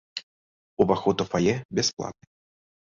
Уваход 0.85 1.17
у 1.27 1.29
фае 1.31 1.55
бясплатны. 1.81 2.25